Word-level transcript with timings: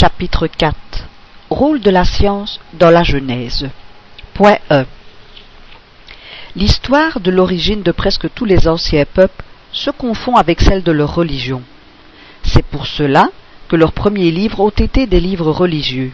Chapitre 0.00 0.46
4 0.46 0.74
Rôle 1.50 1.80
de 1.80 1.90
la 1.90 2.06
science 2.06 2.58
dans 2.72 2.88
la 2.88 3.02
Genèse 3.02 3.68
Point 4.32 4.56
1 4.70 4.86
L'histoire 6.56 7.20
de 7.20 7.30
l'origine 7.30 7.82
de 7.82 7.92
presque 7.92 8.32
tous 8.34 8.46
les 8.46 8.66
anciens 8.66 9.04
peuples 9.04 9.44
se 9.72 9.90
confond 9.90 10.36
avec 10.36 10.62
celle 10.62 10.82
de 10.82 10.90
leur 10.90 11.14
religion. 11.14 11.60
C'est 12.42 12.64
pour 12.64 12.86
cela 12.86 13.28
que 13.68 13.76
leurs 13.76 13.92
premiers 13.92 14.30
livres 14.30 14.60
ont 14.60 14.70
été 14.70 15.06
des 15.06 15.20
livres 15.20 15.50
religieux. 15.50 16.12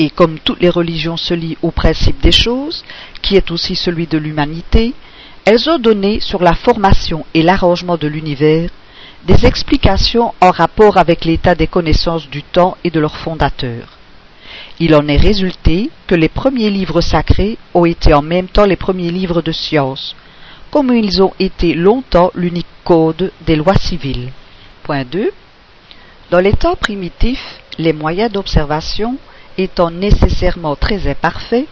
Et 0.00 0.10
comme 0.10 0.40
toutes 0.40 0.60
les 0.60 0.68
religions 0.68 1.16
se 1.16 1.34
lient 1.34 1.58
au 1.62 1.70
principe 1.70 2.20
des 2.20 2.32
choses, 2.32 2.84
qui 3.22 3.36
est 3.36 3.52
aussi 3.52 3.76
celui 3.76 4.08
de 4.08 4.18
l'humanité, 4.18 4.94
elles 5.44 5.70
ont 5.70 5.78
donné 5.78 6.18
sur 6.18 6.42
la 6.42 6.54
formation 6.54 7.24
et 7.34 7.44
l'arrangement 7.44 7.98
de 7.98 8.08
l'univers 8.08 8.68
des 9.26 9.44
explications 9.44 10.34
en 10.40 10.50
rapport 10.50 10.98
avec 10.98 11.24
l'état 11.24 11.54
des 11.54 11.66
connaissances 11.66 12.30
du 12.30 12.42
temps 12.42 12.76
et 12.84 12.90
de 12.90 13.00
leurs 13.00 13.16
fondateurs. 13.16 13.98
Il 14.78 14.94
en 14.94 15.08
est 15.08 15.16
résulté 15.16 15.90
que 16.06 16.14
les 16.14 16.28
premiers 16.28 16.70
livres 16.70 17.00
sacrés 17.00 17.58
ont 17.74 17.84
été 17.84 18.14
en 18.14 18.22
même 18.22 18.46
temps 18.46 18.66
les 18.66 18.76
premiers 18.76 19.10
livres 19.10 19.42
de 19.42 19.52
science, 19.52 20.14
comme 20.70 20.92
ils 20.94 21.22
ont 21.22 21.32
été 21.40 21.74
longtemps 21.74 22.30
l'unique 22.34 22.66
code 22.84 23.32
des 23.46 23.56
lois 23.56 23.74
civiles. 23.74 24.30
Point 24.84 25.04
2. 25.04 25.32
Dans 26.30 26.40
les 26.40 26.52
temps 26.52 26.76
primitifs, 26.76 27.60
les 27.78 27.92
moyens 27.92 28.30
d'observation 28.30 29.16
étant 29.58 29.90
nécessairement 29.90 30.76
très 30.76 31.08
imparfaits, 31.08 31.66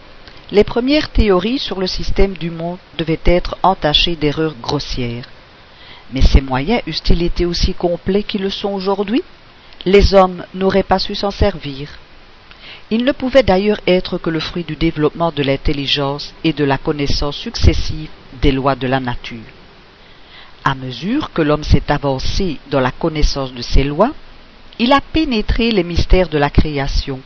les 0.51 0.63
premières 0.63 1.09
théories 1.09 1.59
sur 1.59 1.79
le 1.79 1.87
système 1.87 2.33
du 2.33 2.51
monde 2.51 2.77
devaient 2.97 3.19
être 3.25 3.57
entachées 3.63 4.15
d'erreurs 4.15 4.55
grossières. 4.61 5.25
Mais 6.11 6.21
ces 6.21 6.41
moyens 6.41 6.81
eussent-ils 6.87 7.23
été 7.23 7.45
aussi 7.45 7.73
complets 7.73 8.23
qu'ils 8.23 8.43
le 8.43 8.49
sont 8.49 8.73
aujourd'hui? 8.73 9.23
Les 9.85 10.13
hommes 10.13 10.45
n'auraient 10.53 10.83
pas 10.83 10.99
su 10.99 11.15
s'en 11.15 11.31
servir. 11.31 11.89
Ils 12.91 13.03
ne 13.03 13.11
pouvaient 13.11 13.43
d'ailleurs 13.43 13.79
être 13.87 14.17
que 14.17 14.29
le 14.29 14.39
fruit 14.39 14.63
du 14.63 14.75
développement 14.75 15.31
de 15.31 15.41
l'intelligence 15.41 16.33
et 16.43 16.53
de 16.53 16.63
la 16.63 16.77
connaissance 16.77 17.35
successive 17.35 18.09
des 18.41 18.51
lois 18.51 18.75
de 18.75 18.87
la 18.87 18.99
nature. 18.99 19.39
À 20.63 20.75
mesure 20.75 21.31
que 21.33 21.41
l'homme 21.41 21.63
s'est 21.63 21.91
avancé 21.91 22.59
dans 22.69 22.79
la 22.79 22.91
connaissance 22.91 23.53
de 23.53 23.61
ces 23.61 23.83
lois, 23.83 24.11
il 24.77 24.91
a 24.93 25.01
pénétré 25.01 25.71
les 25.71 25.83
mystères 25.83 26.29
de 26.29 26.37
la 26.37 26.49
création 26.49 27.19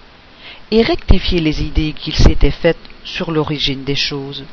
et 0.72 0.82
rectifié 0.82 1.39
les 1.39 1.64
idées 1.64 1.94
qu'il 1.94 2.16
s'était 2.16 2.52
faites 2.52 2.78
sur 3.04 3.32
l'origine 3.32 3.84
des 3.84 3.95
choses. 3.95 4.44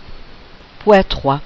Point 0.81 1.03
3. 1.03 1.41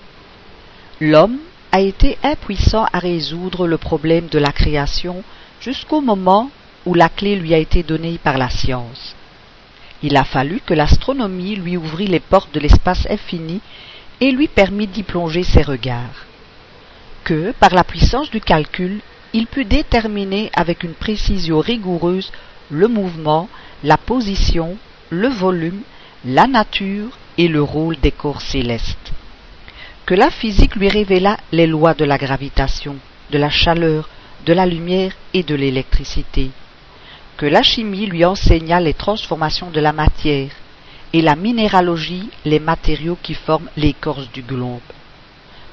L'homme 1.00 1.38
a 1.72 1.80
été 1.80 2.18
impuissant 2.22 2.86
à 2.92 2.98
résoudre 2.98 3.66
le 3.66 3.78
problème 3.78 4.26
de 4.26 4.38
la 4.38 4.52
création 4.52 5.22
jusqu'au 5.60 6.00
moment 6.00 6.50
où 6.86 6.94
la 6.94 7.08
clé 7.08 7.36
lui 7.36 7.54
a 7.54 7.58
été 7.58 7.82
donnée 7.82 8.18
par 8.22 8.38
la 8.38 8.50
science. 8.50 9.14
Il 10.02 10.16
a 10.16 10.24
fallu 10.24 10.60
que 10.64 10.74
l'astronomie 10.74 11.56
lui 11.56 11.76
ouvrît 11.76 12.06
les 12.06 12.20
portes 12.20 12.52
de 12.54 12.60
l'espace 12.60 13.06
infini 13.10 13.60
et 14.20 14.30
lui 14.32 14.48
permit 14.48 14.86
d'y 14.86 15.02
plonger 15.02 15.42
ses 15.42 15.62
regards. 15.62 16.26
Que, 17.22 17.52
par 17.52 17.74
la 17.74 17.84
puissance 17.84 18.30
du 18.30 18.40
calcul, 18.40 19.00
il 19.32 19.46
put 19.46 19.64
déterminer 19.64 20.50
avec 20.54 20.82
une 20.82 20.94
précision 20.94 21.60
rigoureuse 21.60 22.32
le 22.70 22.88
mouvement, 22.88 23.48
la 23.84 23.96
position, 23.96 24.76
le 25.10 25.28
volume, 25.28 25.82
la 26.24 26.46
nature 26.46 27.18
et 27.38 27.48
le 27.48 27.62
rôle 27.62 27.96
des 28.00 28.12
corps 28.12 28.40
célestes 28.40 29.12
que 30.10 30.16
la 30.16 30.32
physique 30.32 30.74
lui 30.74 30.88
révéla 30.88 31.36
les 31.52 31.68
lois 31.68 31.94
de 31.94 32.04
la 32.04 32.18
gravitation, 32.18 32.96
de 33.30 33.38
la 33.38 33.48
chaleur, 33.48 34.08
de 34.44 34.52
la 34.52 34.66
lumière 34.66 35.12
et 35.32 35.44
de 35.44 35.54
l'électricité, 35.54 36.50
que 37.36 37.46
la 37.46 37.62
chimie 37.62 38.06
lui 38.06 38.24
enseigna 38.24 38.80
les 38.80 38.94
transformations 38.94 39.70
de 39.70 39.78
la 39.78 39.92
matière, 39.92 40.50
et 41.12 41.22
la 41.22 41.36
minéralogie 41.36 42.28
les 42.44 42.58
matériaux 42.58 43.18
qui 43.22 43.34
forment 43.34 43.70
l'écorce 43.76 44.28
du 44.32 44.42
globe, 44.42 44.80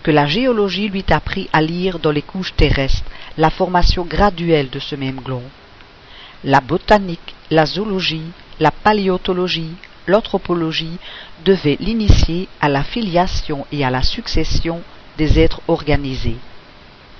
que 0.03 0.11
la 0.11 0.27
géologie 0.27 0.89
lui 0.89 1.03
apprit 1.09 1.49
à 1.51 1.59
lire 1.59 1.97
dans 1.97 2.11
les 2.11 2.21
couches 2.21 2.53
terrestres 2.55 3.09
la 3.39 3.49
formation 3.49 4.05
graduelle 4.05 4.69
de 4.69 4.77
ce 4.77 4.93
même 4.93 5.19
globe, 5.19 5.49
la 6.43 6.61
botanique, 6.61 7.33
la 7.49 7.65
zoologie, 7.65 8.29
la 8.59 8.69
paléontologie, 8.69 9.73
l'anthropologie 10.07 10.97
devait 11.45 11.77
l'initier 11.79 12.47
à 12.61 12.69
la 12.69 12.83
filiation 12.83 13.65
et 13.71 13.85
à 13.85 13.89
la 13.89 14.01
succession 14.01 14.81
des 15.17 15.39
êtres 15.39 15.61
organisés. 15.67 16.37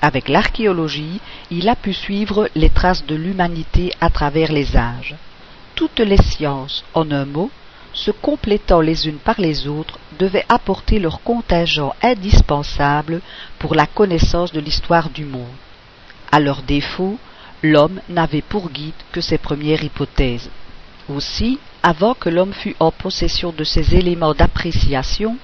Avec 0.02 0.30
l'archéologie, 0.30 1.20
il 1.50 1.68
a 1.70 1.76
pu 1.76 1.94
suivre 1.94 2.50
les 2.56 2.70
traces 2.70 3.06
de 3.06 3.16
l'humanité 3.16 3.92
à 4.00 4.10
travers 4.10 4.52
les 4.52 4.78
âges. 4.78 5.16
Toutes 5.76 6.00
les 6.00 6.22
sciences, 6.22 6.84
en 6.94 7.12
un 7.12 7.26
mot, 7.26 7.52
se 7.94 8.12
complétant 8.12 8.80
les 8.80 9.08
unes 9.08 9.18
par 9.18 9.42
les 9.42 9.68
autres, 9.68 9.98
devaient 10.20 10.46
apporter 10.50 11.00
leur 11.00 11.22
contingent 11.24 11.96
indispensable 12.02 13.22
pour 13.58 13.74
la 13.74 13.88
connaissance 13.88 14.52
de 14.52 14.60
l'histoire 14.60 15.10
du 15.10 15.26
monde. 15.26 15.56
À 16.32 16.40
leur 16.40 16.62
défaut, 16.62 17.18
l'homme 17.64 18.00
n'avait 18.08 18.42
pour 18.44 18.70
guide 18.70 18.94
que 19.12 19.22
ses 19.22 19.40
premières 19.40 19.84
hypothèses. 19.84 20.50
Aussi, 21.10 21.60
avant 21.84 22.14
que 22.14 22.30
l'homme 22.30 22.54
fût 22.54 22.76
en 22.80 22.92
possession 22.92 23.52
de 23.52 23.64
ces 23.64 23.96
éléments 23.96 24.34
d'appréciation, 24.34 25.38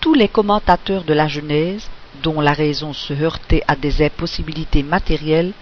tous 0.00 0.14
les 0.14 0.28
commentateurs 0.28 1.04
de 1.04 1.14
la 1.14 1.28
Genèse, 1.28 1.88
dont 2.22 2.40
la 2.40 2.52
raison 2.52 2.92
se 2.92 3.12
heurtait 3.14 3.62
à 3.68 3.76
des 3.76 4.04
impossibilités 4.04 4.82
matérielles, 4.82 5.52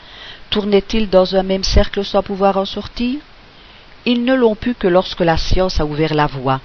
tournaient-ils 0.50 1.08
dans 1.08 1.36
un 1.36 1.42
même 1.42 1.64
cercle 1.64 2.04
sans 2.04 2.22
pouvoir 2.22 2.56
en 2.56 2.64
sortir? 2.64 3.20
Ils 4.06 4.24
ne 4.24 4.34
l'ont 4.34 4.54
pu 4.54 4.74
que 4.74 4.86
lorsque 4.86 5.20
la 5.20 5.36
science 5.36 5.80
a 5.80 5.86
ouvert 5.86 6.14
la 6.14 6.26
voie, 6.26 6.60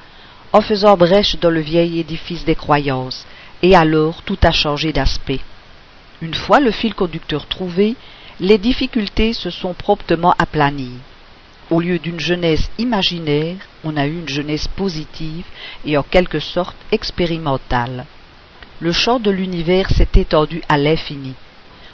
en 0.51 0.61
faisant 0.61 0.97
brèche 0.97 1.37
dans 1.39 1.49
le 1.49 1.61
vieil 1.61 1.99
édifice 1.99 2.45
des 2.45 2.55
croyances, 2.55 3.25
et 3.61 3.75
alors 3.75 4.21
tout 4.23 4.37
a 4.43 4.51
changé 4.51 4.91
d'aspect. 4.93 5.41
Une 6.21 6.33
fois 6.33 6.59
le 6.59 6.71
fil 6.71 6.93
conducteur 6.93 7.47
trouvé, 7.47 7.95
les 8.39 8.57
difficultés 8.57 9.33
se 9.33 9.49
sont 9.49 9.73
promptement 9.73 10.33
aplanies. 10.37 10.99
Au 11.69 11.79
lieu 11.79 11.99
d'une 11.99 12.19
jeunesse 12.19 12.71
imaginaire, 12.79 13.57
on 13.83 13.95
a 13.95 14.07
eu 14.07 14.19
une 14.19 14.27
jeunesse 14.27 14.67
positive 14.67 15.45
et 15.85 15.97
en 15.97 16.03
quelque 16.03 16.39
sorte 16.39 16.75
expérimentale. 16.91 18.05
Le 18.79 18.91
champ 18.91 19.19
de 19.19 19.29
l'univers 19.29 19.87
s'est 19.91 20.07
étendu 20.15 20.63
à 20.67 20.79
l'infini. 20.79 21.35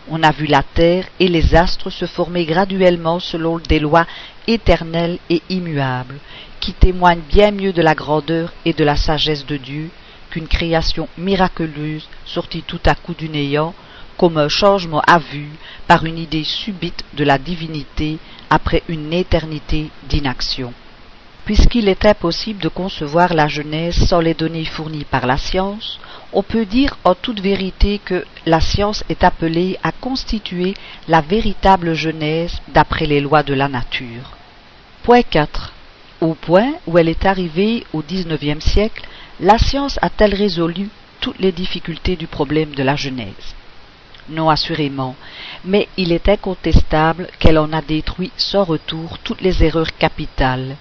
On 0.08 0.24
a 0.24 0.32
vu 0.32 0.46
la 0.46 0.64
Terre 0.64 1.08
et 1.20 1.28
les 1.28 1.56
astres 1.56 1.90
se 1.90 2.06
former 2.06 2.46
graduellement 2.46 3.20
selon 3.20 3.60
des 3.60 3.80
lois 3.80 4.06
éternelles 4.48 5.18
et 5.30 5.42
immuables, 5.50 6.20
qui 6.62 6.72
témoignent 6.72 7.24
bien 7.28 7.52
mieux 7.52 7.74
de 7.74 7.82
la 7.82 7.96
grandeur 7.96 8.54
et 8.64 8.74
de 8.74 8.84
la 8.86 8.96
sagesse 8.96 9.46
de 9.46 9.58
Dieu 9.58 9.90
qu'une 10.30 10.48
création 10.48 11.10
miraculeuse 11.18 12.08
sortie 12.24 12.64
tout 12.66 12.80
à 12.86 12.96
coup 12.96 13.14
du 13.14 13.28
néant 13.28 13.74
comme 14.18 14.38
un 14.38 14.50
changement 14.50 15.02
à 15.08 15.20
vue 15.20 15.52
par 15.88 16.06
une 16.06 16.18
idée 16.18 16.44
subite 16.44 17.04
de 17.14 17.24
la 17.24 17.38
divinité 17.38 18.18
après 18.50 18.84
une 18.88 19.14
éternité 19.14 19.90
d'inaction. 20.08 20.74
Puisqu'il 21.44 21.90
est 21.90 22.06
impossible 22.06 22.60
de 22.60 22.70
concevoir 22.70 23.34
la 23.34 23.48
Genèse 23.48 24.08
sans 24.08 24.20
les 24.20 24.34
données 24.34 24.66
fournies 24.66 25.04
par 25.04 25.28
la 25.28 25.38
science, 25.38 26.00
on 26.34 26.42
peut 26.42 26.66
dire 26.66 26.98
en 27.04 27.14
toute 27.14 27.40
vérité 27.40 28.00
que 28.04 28.26
la 28.48 28.60
science 28.60 29.04
est 29.10 29.24
appelée 29.24 29.78
à 29.84 29.92
constituer 29.92 30.74
la 31.08 31.22
véritable 31.22 31.94
Genèse 31.94 32.60
d'après 32.70 33.06
les 33.06 33.22
lois 33.22 33.44
de 33.44 33.54
la 33.54 33.68
nature. 33.68 34.32
Point 35.04 35.22
4. 35.22 35.72
Au 36.22 36.34
point 36.34 36.74
où 36.88 36.98
elle 36.98 37.10
est 37.10 37.26
arrivée 37.26 37.86
au 37.94 38.02
XIXe 38.02 38.64
siècle, 38.64 39.08
la 39.40 39.60
science 39.60 40.00
a-t-elle 40.02 40.34
résolu 40.34 40.90
toutes 41.20 41.40
les 41.40 41.52
difficultés 41.52 42.16
du 42.16 42.26
problème 42.26 42.74
de 42.74 42.82
la 42.82 42.96
Genèse 42.96 43.56
non 44.30 44.50
assurément, 44.50 45.16
mais 45.64 45.88
il 45.98 46.12
est 46.12 46.30
incontestable 46.30 47.28
qu'elle 47.40 47.58
en 47.58 47.72
a 47.74 47.82
détruit 47.82 48.32
sans 48.38 48.64
retour 48.64 49.20
toutes 49.20 49.42
les 49.42 49.64
erreurs 49.64 49.96
capitales, 49.98 50.76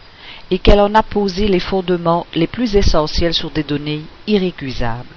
et 0.51 0.59
qu'elle 0.59 0.81
en 0.81 0.95
a 0.95 1.03
posé 1.03 1.49
les 1.49 1.61
fondements 1.61 2.27
les 2.35 2.47
plus 2.47 2.77
essentiels 2.77 3.35
sur 3.35 3.51
des 3.51 3.63
données 3.63 4.03
irrécusables. 4.27 5.15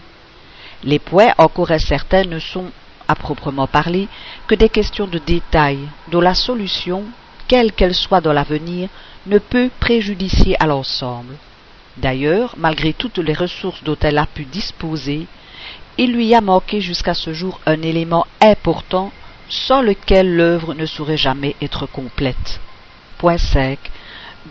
Les 0.84 1.00
points 1.00 1.34
encore 1.38 1.72
incertains 1.72 2.24
ne 2.24 2.40
sont, 2.40 2.72
à 3.07 3.16
proprement 3.16 3.68
parler, 3.68 4.07
que 4.48 4.56
des 4.56 4.69
questions 4.69 5.07
de 5.07 5.19
détail, 5.19 5.80
dont 6.10 6.22
la 6.22 6.36
solution, 6.36 7.04
quelle 7.48 7.72
qu'elle 7.72 7.96
soit 7.96 8.22
dans 8.22 8.34
l'avenir, 8.34 8.90
ne 9.25 9.40
peut 9.40 9.69
préjudicier 9.80 10.56
à 10.62 10.68
l'ensemble. 10.68 11.36
D'ailleurs, 11.98 12.54
malgré 12.57 12.94
toutes 12.94 13.18
les 13.18 13.34
ressources 13.34 13.84
dont 13.84 13.98
elle 14.01 14.19
a 14.19 14.28
pu 14.28 14.46
disposer, 14.46 15.25
il 15.98 16.14
lui 16.14 16.34
a 16.36 16.42
manqué 16.42 16.80
jusqu'à 16.82 17.14
ce 17.14 17.34
jour 17.34 17.60
un 17.66 17.82
élément 17.82 18.28
important 18.42 19.12
sans 19.50 19.82
lequel 19.82 20.36
l'œuvre 20.36 20.74
ne 20.74 20.86
saurait 20.86 21.18
jamais 21.18 21.56
être 21.62 21.86
complète. 21.88 22.60
Point 23.18 23.38
5. 23.38 23.80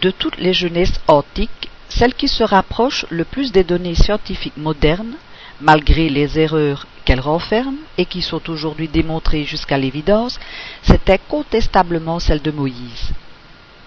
De 0.01 0.11
toutes 0.11 0.39
les 0.39 0.53
jeunesses 0.53 1.01
antiques, 1.07 1.71
celle 1.89 2.15
qui 2.15 2.29
se 2.29 2.43
rapproche 2.43 3.07
le 3.11 3.25
plus 3.25 3.53
des 3.53 3.65
données 3.65 3.95
scientifiques 3.95 4.57
modernes, 4.57 5.15
malgré 5.61 6.09
les 6.09 6.39
erreurs 6.39 6.87
qu'elles 7.05 7.21
renferment 7.21 7.79
et 7.97 8.07
qui 8.07 8.23
sont 8.23 8.51
aujourd'hui 8.51 8.89
démontrées 8.89 9.45
jusqu'à 9.45 9.79
l'évidence, 9.79 10.41
c'est 10.83 11.09
incontestablement 11.09 12.19
celle 12.19 12.43
de 12.43 12.51
Moïse. 12.51 13.13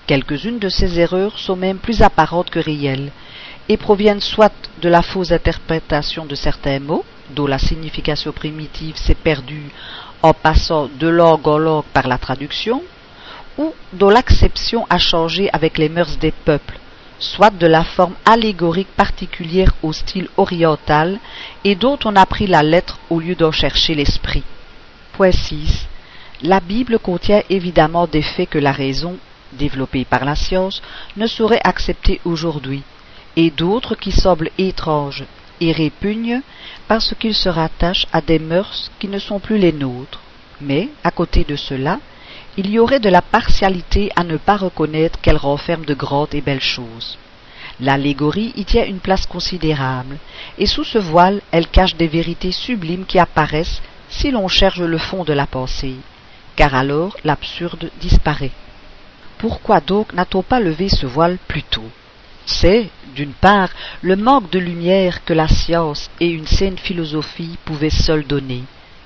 Quelques-unes 0.08 0.60
de 0.60 0.70
ces 0.70 1.00
erreurs 1.00 1.38
sont 1.38 1.58
même 1.58 1.78
plus 1.78 2.02
apparentes 2.02 2.50
que 2.50 2.60
réelles, 2.60 3.12
et 3.68 3.78
proviennent 3.78 4.22
soit 4.22 4.54
de 4.82 4.90
la 4.90 5.04
fausse 5.04 5.32
interprétation 5.32 6.26
de 6.26 6.34
certains 6.34 6.80
mots, 6.80 7.06
dont 7.30 7.48
la 7.48 7.60
signification 7.60 8.32
primitive 8.32 8.98
s'est 8.98 9.16
perdue 9.16 9.70
en 10.22 10.34
passant 10.34 10.90
de 11.00 11.08
langue 11.08 11.48
en 11.48 11.58
langue 11.58 11.86
par 11.94 12.08
la 12.08 12.18
traduction, 12.18 12.84
ou 13.58 13.74
dont 13.94 14.10
l'acception 14.10 14.86
a 14.90 14.98
changé 14.98 15.50
avec 15.54 15.78
les 15.78 15.90
mœurs 15.90 16.18
des 16.18 16.32
peuples, 16.32 16.80
soit 17.20 17.50
de 17.50 17.68
la 17.68 17.84
forme 17.84 18.16
allégorique 18.26 18.96
particulière 18.96 19.74
au 19.84 19.92
style 19.92 20.30
oriental 20.38 21.20
et 21.64 21.76
dont 21.76 22.00
on 22.06 22.16
a 22.16 22.26
pris 22.26 22.48
la 22.48 22.64
lettre 22.64 23.00
au 23.10 23.20
lieu 23.20 23.36
d'en 23.36 23.52
chercher 23.52 23.96
l'esprit. 23.96 24.44
Point 25.14 25.32
6. 25.32 25.88
La 26.44 26.62
Bible 26.62 27.00
contient 27.00 27.42
évidemment 27.50 28.08
des 28.08 28.22
faits 28.22 28.50
que 28.50 28.58
la 28.58 28.72
raison, 28.72 29.18
développée 29.52 30.06
par 30.06 30.24
la 30.24 30.36
science, 30.36 30.82
ne 31.18 31.28
saurait 31.28 31.62
accepter 31.64 32.22
aujourd'hui, 32.24 32.84
et 33.36 33.52
d'autres 33.52 33.96
qui 33.96 34.12
semblent 34.12 34.52
étranges 34.58 35.26
et 35.62 35.72
répugnent 35.72 36.42
parce 36.88 37.14
qu'ils 37.20 37.36
se 37.36 37.50
rattachent 37.50 38.08
à 38.12 38.22
des 38.22 38.40
mœurs 38.40 38.92
qui 39.00 39.08
ne 39.08 39.20
sont 39.20 39.40
plus 39.40 39.58
les 39.58 39.74
nôtres. 39.74 40.20
Mais, 40.62 40.90
à 41.04 41.12
côté 41.12 41.44
de 41.44 41.56
cela, 41.56 42.00
il 42.58 42.70
y 42.70 42.80
aurait 42.80 43.00
de 43.00 43.10
la 43.10 43.22
partialité 43.22 44.12
à 44.16 44.24
ne 44.24 44.38
pas 44.38 44.58
reconnaître 44.58 45.20
qu'elle 45.22 45.38
renferme 45.38 45.86
de 45.86 45.94
grandes 45.94 46.34
et 46.34 46.42
belles 46.42 46.62
choses. 46.62 47.18
L'allégorie 47.80 48.52
y 48.58 48.66
tient 48.66 48.86
une 48.86 49.00
place 49.00 49.26
considérable, 49.26 50.18
et 50.58 50.66
sous 50.66 50.84
ce 50.84 50.98
voile 50.98 51.42
elle 51.52 51.68
cache 51.68 51.96
des 51.96 52.08
vérités 52.08 52.52
sublimes 52.52 53.06
qui 53.06 53.20
apparaissent 53.20 53.82
si 54.10 54.32
l'on 54.32 54.48
cherche 54.48 54.80
le 54.80 54.98
fond 54.98 55.24
de 55.24 55.32
la 55.34 55.48
pensée, 55.48 55.96
car 56.58 56.76
alors 56.76 57.16
l'absurde 57.24 57.90
disparaît. 58.02 58.52
Pourquoi 59.38 59.80
donc 59.80 60.12
n'a-t-on 60.12 60.44
pas 60.44 60.60
levé 60.60 60.90
ce 60.90 61.06
voile 61.06 61.38
plus 61.48 61.64
tôt? 61.64 61.90
C'est, 62.52 62.90
d'une 63.16 63.34
part, 63.34 63.70
le 64.02 64.16
manque 64.16 64.50
de 64.50 64.58
lumière 64.58 65.24
que 65.24 65.34
la 65.34 65.48
science 65.48 66.10
et 66.20 66.28
une 66.28 66.48
saine 66.48 66.80
philosophie 66.80 67.58
pouvaient 67.64 67.92
seules 67.92 68.26
donner, 68.26 68.64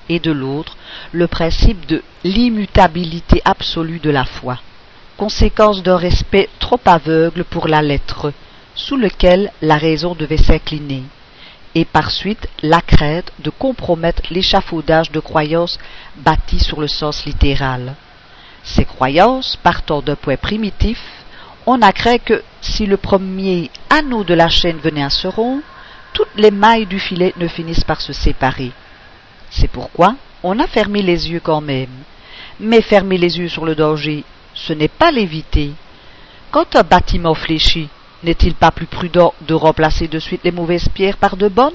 et 0.08 0.18
de 0.18 0.32
l'autre 0.32 0.76
le 1.12 1.26
principe 1.28 1.84
de 1.86 2.02
l'immutabilité 2.24 3.42
absolue 3.44 3.98
de 4.00 4.08
la 4.08 4.24
foi, 4.24 4.58
conséquence 5.18 5.82
d'un 5.82 5.98
respect 5.98 6.48
trop 6.58 6.80
aveugle 6.86 7.44
pour 7.44 7.68
la 7.68 7.82
lettre, 7.82 8.32
sous 8.74 8.96
lequel 8.96 9.52
la 9.60 9.76
raison 9.76 10.14
devait 10.14 10.38
s'incliner, 10.38 11.02
et 11.74 11.84
par 11.84 12.10
suite 12.10 12.48
la 12.62 12.80
crainte 12.80 13.30
de 13.40 13.50
compromettre 13.50 14.22
l'échafaudage 14.30 15.12
de 15.12 15.20
croyances 15.20 15.78
bâties 16.16 16.64
sur 16.64 16.80
le 16.80 16.88
sens 16.88 17.26
littéral. 17.26 17.94
Ces 18.62 18.86
croyances, 18.86 19.56
partant 19.62 20.00
d'un 20.00 20.16
point 20.16 20.38
primitif, 20.38 20.98
on 21.66 21.80
a 21.82 21.92
craint 21.92 22.18
que, 22.18 22.42
si 22.60 22.86
le 22.86 22.96
premier 22.96 23.70
anneau 23.90 24.24
de 24.24 24.34
la 24.34 24.48
chaîne 24.48 24.78
venait 24.78 25.02
à 25.02 25.10
se 25.10 25.26
rompre, 25.26 25.66
toutes 26.12 26.36
les 26.36 26.50
mailles 26.50 26.86
du 26.86 26.98
filet 26.98 27.34
ne 27.36 27.48
finissent 27.48 27.84
par 27.84 28.00
se 28.00 28.12
séparer. 28.12 28.72
C'est 29.50 29.68
pourquoi 29.68 30.14
on 30.42 30.58
a 30.58 30.66
fermé 30.66 31.02
les 31.02 31.30
yeux 31.30 31.40
quand 31.40 31.60
même. 31.60 31.90
Mais 32.60 32.82
fermer 32.82 33.18
les 33.18 33.38
yeux 33.38 33.48
sur 33.48 33.64
le 33.64 33.74
danger, 33.74 34.24
ce 34.54 34.72
n'est 34.72 34.88
pas 34.88 35.10
l'éviter. 35.10 35.72
Quand 36.50 36.76
un 36.76 36.82
bâtiment 36.82 37.34
fléchit, 37.34 37.88
n'est-il 38.22 38.54
pas 38.54 38.70
plus 38.70 38.86
prudent 38.86 39.34
de 39.42 39.54
remplacer 39.54 40.06
de 40.06 40.18
suite 40.18 40.44
les 40.44 40.52
mauvaises 40.52 40.88
pierres 40.88 41.16
par 41.16 41.36
de 41.36 41.48
bonnes? 41.48 41.72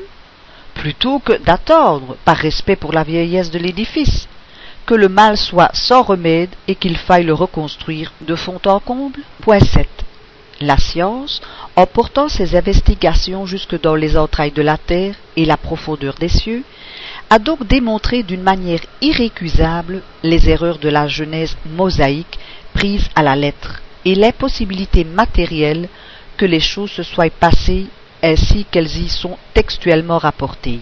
Plutôt 0.74 1.20
que 1.20 1.34
d'attendre, 1.34 2.16
par 2.24 2.38
respect 2.38 2.78
pour 2.78 2.94
la 2.94 3.04
vieillesse 3.04 3.52
de 3.52 3.60
l'édifice, 3.60 4.28
que 4.90 4.96
le 4.96 5.08
mal 5.08 5.38
soit 5.38 5.70
sans 5.76 6.02
remède 6.02 6.50
et 6.68 6.74
qu'il 6.74 6.98
faille 6.98 7.24
le 7.24 7.36
reconstruire 7.36 8.12
de 8.22 8.34
fond 8.34 8.60
en 8.66 8.80
comble 8.80 9.20
Point 9.40 9.60
7. 9.60 9.88
La 10.62 10.78
science, 10.78 11.42
en 11.76 11.86
portant 11.86 12.28
ses 12.28 12.56
investigations 12.56 13.46
jusque 13.46 13.80
dans 13.80 13.94
les 13.94 14.18
entrailles 14.18 14.52
de 14.52 14.64
la 14.64 14.80
terre 14.80 15.14
et 15.38 15.46
la 15.46 15.58
profondeur 15.58 16.16
des 16.16 16.28
cieux, 16.28 16.64
a 17.30 17.38
donc 17.38 17.68
démontré 17.68 18.24
d'une 18.24 18.42
manière 18.42 18.80
irrécusable 19.00 20.02
les 20.24 20.50
erreurs 20.50 20.80
de 20.80 20.90
la 20.90 21.08
Genèse 21.08 21.56
mosaïque 21.68 22.40
prise 22.74 23.10
à 23.16 23.22
la 23.22 23.36
lettre 23.36 23.84
et 24.06 24.16
l'impossibilité 24.16 25.04
matérielle 25.04 25.88
que 26.36 26.48
les 26.48 26.60
choses 26.60 26.90
se 26.90 27.04
soient 27.04 27.30
passées 27.30 27.86
ainsi 28.24 28.66
qu'elles 28.72 28.98
y 28.98 29.08
sont 29.08 29.38
textuellement 29.54 30.18
rapportées. 30.18 30.80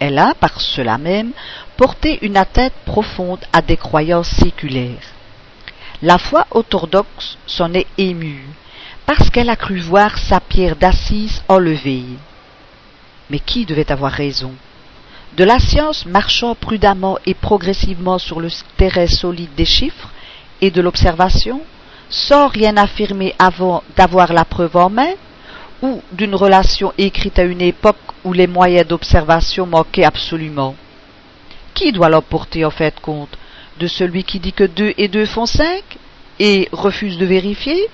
Elle 0.00 0.18
a, 0.18 0.34
par 0.34 0.60
cela 0.60 0.98
même, 0.98 1.32
porté 1.76 2.18
une 2.22 2.36
atteinte 2.36 2.72
profonde 2.84 3.40
à 3.52 3.62
des 3.62 3.76
croyances 3.76 4.30
séculaires. 4.30 5.12
La 6.02 6.18
foi 6.18 6.46
orthodoxe 6.52 7.38
s'en 7.46 7.74
est 7.74 7.86
émue, 7.98 8.46
parce 9.06 9.30
qu'elle 9.30 9.50
a 9.50 9.56
cru 9.56 9.78
voir 9.80 10.18
sa 10.18 10.38
pierre 10.38 10.76
d'assise 10.76 11.42
enlevée. 11.48 12.04
Mais 13.30 13.40
qui 13.40 13.66
devait 13.66 13.90
avoir 13.90 14.12
raison? 14.12 14.52
De 15.36 15.44
la 15.44 15.58
science 15.58 16.06
marchant 16.06 16.54
prudemment 16.54 17.18
et 17.26 17.34
progressivement 17.34 18.18
sur 18.18 18.40
le 18.40 18.48
terrain 18.76 19.06
solide 19.06 19.54
des 19.56 19.64
chiffres 19.64 20.10
et 20.60 20.70
de 20.70 20.80
l'observation, 20.80 21.60
sans 22.08 22.48
rien 22.48 22.76
affirmer 22.76 23.34
avant 23.38 23.82
d'avoir 23.96 24.32
la 24.32 24.44
preuve 24.44 24.76
en 24.76 24.90
main, 24.90 25.12
ou 25.82 26.02
d'une 26.12 26.34
relation 26.34 26.92
écrite 26.98 27.38
à 27.38 27.44
une 27.44 27.60
époque 27.60 27.96
où 28.24 28.32
les 28.32 28.46
moyens 28.46 28.86
d'observation 28.86 29.66
manquaient 29.66 30.04
absolument. 30.04 30.74
Qui 31.74 31.92
doit 31.92 32.08
l'emporter 32.08 32.64
en 32.64 32.70
fait 32.70 32.98
compte 33.00 33.38
De 33.78 33.86
celui 33.86 34.24
qui 34.24 34.40
dit 34.40 34.52
que 34.52 34.64
deux 34.64 34.94
et 34.96 35.08
deux 35.08 35.26
font 35.26 35.46
cinq 35.46 35.84
et 36.40 36.68
refuse 36.72 37.18
de 37.18 37.26
vérifier, 37.26 37.88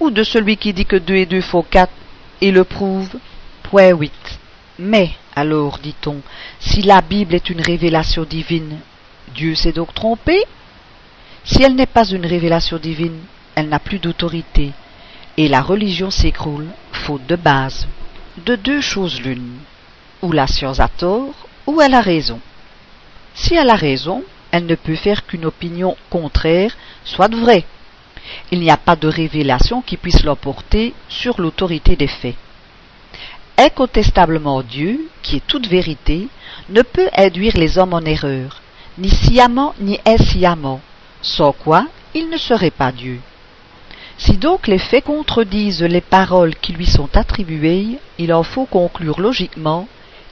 ou 0.00 0.10
de 0.10 0.22
celui 0.22 0.56
qui 0.56 0.72
dit 0.72 0.86
que 0.86 0.96
deux 0.96 1.16
et 1.16 1.26
deux 1.26 1.40
font 1.40 1.62
quatre 1.62 1.92
et 2.40 2.50
le 2.50 2.64
prouve? 2.64 3.16
Point 3.62 3.90
huit. 3.90 4.38
Mais, 4.78 5.10
alors, 5.34 5.78
dit-on, 5.78 6.20
si 6.60 6.82
la 6.82 7.00
Bible 7.00 7.34
est 7.34 7.50
une 7.50 7.60
révélation 7.60 8.24
divine, 8.24 8.78
Dieu 9.34 9.54
s'est 9.54 9.72
donc 9.72 9.94
trompé 9.94 10.42
Si 11.44 11.62
elle 11.62 11.74
n'est 11.74 11.86
pas 11.86 12.06
une 12.06 12.26
révélation 12.26 12.78
divine, 12.78 13.18
elle 13.54 13.68
n'a 13.68 13.78
plus 13.78 13.98
d'autorité, 13.98 14.72
et 15.36 15.48
la 15.48 15.62
religion 15.62 16.10
s'écroule, 16.10 16.68
faute 16.92 17.26
de 17.26 17.36
base. 17.36 17.88
De 18.44 18.54
deux 18.54 18.82
choses 18.82 19.20
l'une, 19.22 19.56
ou 20.20 20.30
la 20.30 20.46
science 20.46 20.78
a 20.78 20.88
tort, 20.88 21.34
ou 21.66 21.80
elle 21.80 21.94
a 21.94 22.02
raison. 22.02 22.38
Si 23.34 23.54
elle 23.54 23.70
a 23.70 23.76
raison, 23.76 24.22
elle 24.50 24.66
ne 24.66 24.74
peut 24.74 24.94
faire 24.94 25.26
qu'une 25.26 25.46
opinion 25.46 25.96
contraire 26.10 26.76
soit 27.04 27.34
vraie. 27.34 27.64
Il 28.50 28.60
n'y 28.60 28.70
a 28.70 28.76
pas 28.76 28.94
de 28.94 29.08
révélation 29.08 29.80
qui 29.80 29.96
puisse 29.96 30.22
l'emporter 30.22 30.92
sur 31.08 31.40
l'autorité 31.40 31.96
des 31.96 32.08
faits. 32.08 32.36
Incontestablement 33.56 34.62
Dieu, 34.62 35.08
qui 35.22 35.36
est 35.36 35.46
toute 35.46 35.66
vérité, 35.66 36.28
ne 36.68 36.82
peut 36.82 37.08
induire 37.16 37.56
les 37.56 37.78
hommes 37.78 37.94
en 37.94 38.02
erreur, 38.02 38.60
ni 38.98 39.08
sciemment 39.08 39.74
ni 39.80 39.98
insciemment, 40.04 40.82
sans 41.22 41.52
quoi 41.52 41.86
il 42.14 42.28
ne 42.28 42.36
serait 42.36 42.70
pas 42.70 42.92
Dieu. 42.92 43.20
Si 44.18 44.38
donc 44.38 44.66
les 44.66 44.78
faits 44.78 45.04
contredisent 45.04 45.82
les 45.82 46.00
paroles 46.00 46.54
qui 46.56 46.72
lui 46.72 46.86
sont 46.86 47.14
attribuées, 47.16 47.98
il 48.18 48.32
en 48.32 48.42
faut 48.42 48.64
conclure 48.64 49.20
logiquement 49.20 49.86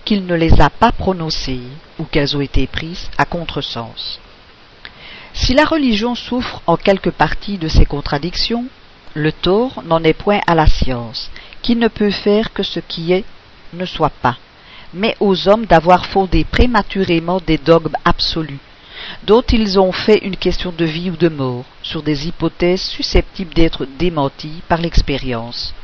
qu'il 0.04 0.26
ne 0.26 0.34
les 0.34 0.60
a 0.60 0.70
pas 0.70 0.92
prononcées, 0.92 1.60
ou 1.98 2.04
qu'elles 2.04 2.36
ont 2.36 2.40
été 2.40 2.66
prises 2.66 3.10
à 3.18 3.24
contresens. 3.24 4.20
Si 5.32 5.54
la 5.54 5.64
religion 5.64 6.14
souffre 6.14 6.62
en 6.66 6.76
quelque 6.76 7.10
partie 7.10 7.58
de 7.58 7.68
ces 7.68 7.84
contradictions, 7.84 8.66
le 9.14 9.32
tort 9.32 9.82
n'en 9.84 10.02
est 10.02 10.12
point 10.12 10.40
à 10.46 10.54
la 10.54 10.66
science, 10.66 11.30
qui 11.62 11.76
ne 11.76 11.88
peut 11.88 12.10
faire 12.10 12.52
que 12.52 12.62
ce 12.62 12.80
qui 12.80 13.12
est 13.12 13.24
ne 13.72 13.84
soit 13.84 14.10
pas, 14.10 14.36
mais 14.92 15.16
aux 15.20 15.48
hommes 15.48 15.66
d'avoir 15.66 16.06
fondé 16.06 16.44
prématurément 16.44 17.40
des 17.46 17.58
dogmes 17.58 17.96
absolus, 18.04 18.60
dont 19.24 19.42
ils 19.42 19.78
ont 19.78 19.92
fait 19.92 20.18
une 20.18 20.36
question 20.36 20.72
de 20.76 20.84
vie 20.84 21.10
ou 21.10 21.16
de 21.16 21.28
mort, 21.28 21.64
sur 21.82 22.02
des 22.02 22.28
hypothèses 22.28 22.82
susceptibles 22.82 23.54
d'être 23.54 23.86
démenties 23.98 24.62
par 24.68 24.80
l'expérience. 24.80 25.74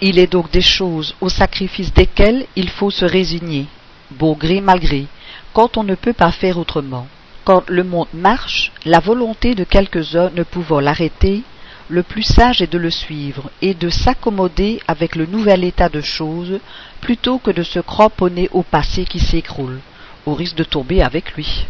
Il 0.00 0.18
est 0.18 0.30
donc 0.30 0.50
des 0.50 0.60
choses 0.60 1.14
au 1.20 1.28
sacrifice 1.28 1.92
desquelles 1.92 2.46
il 2.54 2.68
faut 2.68 2.90
se 2.90 3.04
résigner, 3.04 3.66
beau 4.10 4.34
gré 4.34 4.60
mal 4.60 4.78
gré, 4.80 5.06
quand 5.52 5.76
on 5.76 5.84
ne 5.84 5.94
peut 5.94 6.12
pas 6.12 6.32
faire 6.32 6.58
autrement. 6.58 7.06
Quand 7.44 7.68
le 7.70 7.84
monde 7.84 8.08
marche, 8.12 8.72
la 8.84 9.00
volonté 9.00 9.54
de 9.54 9.64
quelques-uns 9.64 10.30
ne 10.34 10.42
pouvant 10.42 10.80
l'arrêter, 10.80 11.42
le 11.88 12.02
plus 12.02 12.24
sage 12.24 12.60
est 12.60 12.72
de 12.72 12.78
le 12.78 12.90
suivre 12.90 13.50
et 13.62 13.72
de 13.72 13.88
s'accommoder 13.88 14.80
avec 14.88 15.14
le 15.14 15.26
nouvel 15.26 15.62
état 15.62 15.88
de 15.88 16.00
choses 16.00 16.58
plutôt 17.00 17.38
que 17.38 17.52
de 17.52 17.62
se 17.62 17.78
cramponner 17.78 18.48
au 18.52 18.62
passé 18.62 19.04
qui 19.04 19.20
s'écroule, 19.20 19.78
au 20.26 20.34
risque 20.34 20.56
de 20.56 20.64
tomber 20.64 21.02
avec 21.02 21.34
lui. 21.34 21.66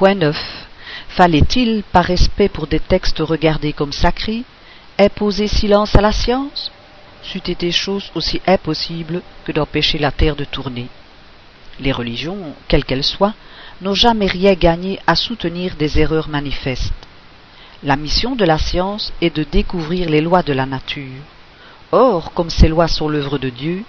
Point 0.00 0.14
9. 0.14 0.34
Fallait-il, 1.08 1.82
par 1.82 2.06
respect 2.06 2.48
pour 2.48 2.66
des 2.66 2.80
textes 2.80 3.18
regardés 3.18 3.74
comme 3.74 3.92
sacrés, 3.92 4.44
imposer 4.98 5.46
silence 5.46 5.94
à 5.94 6.00
la 6.00 6.10
science? 6.10 6.72
C'eût 7.22 7.42
été 7.46 7.70
chose 7.70 8.10
aussi 8.14 8.40
impossible 8.46 9.20
que 9.44 9.52
d'empêcher 9.52 9.98
la 9.98 10.10
terre 10.10 10.36
de 10.36 10.46
tourner. 10.46 10.86
Les 11.80 11.92
religions, 11.92 12.54
quelles 12.66 12.86
qu'elles 12.86 13.04
soient, 13.04 13.34
n'ont 13.82 13.92
jamais 13.92 14.24
rien 14.24 14.54
gagné 14.54 14.98
à 15.06 15.14
soutenir 15.14 15.74
des 15.76 16.00
erreurs 16.00 16.30
manifestes 16.30 16.94
La 17.82 17.96
mission 17.96 18.34
de 18.36 18.46
la 18.46 18.56
science 18.56 19.12
est 19.20 19.36
de 19.36 19.44
découvrir 19.44 20.08
les 20.08 20.22
lois 20.22 20.42
de 20.42 20.54
la 20.54 20.64
nature. 20.64 21.20
Or, 21.92 22.32
comme 22.32 22.48
ces 22.48 22.68
lois 22.68 22.88
sont 22.88 23.10
l'œuvre 23.10 23.36
de 23.36 23.50
Dieu, 23.50 23.84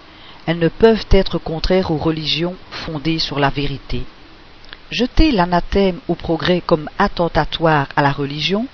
elles 0.45 0.59
ne 0.59 0.67
peuvent 0.67 1.07
être 1.09 1.37
contraires 1.37 1.89
aux 1.89 1.95
religions 1.95 2.57
fondées 2.69 3.19
sur 3.19 3.39
la 3.39 3.49
vérité. 3.49 4.03
Jeter 4.91 5.31
l'anathème 5.31 6.01
au 6.09 6.15
progrès 6.15 6.61
comme 6.65 6.89
attentatoire 6.97 7.87
à 7.95 8.01
la 8.01 8.11
religion, 8.11 8.67